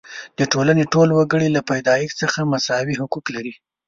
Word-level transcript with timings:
د 0.37 0.41
ټولنې 0.53 0.83
ټول 0.93 1.09
وګړي 1.17 1.49
له 1.55 1.61
پیدایښت 1.69 2.15
څخه 2.23 2.39
مساوي 2.51 2.93
حقوق 3.01 3.25
لري. 3.35 3.53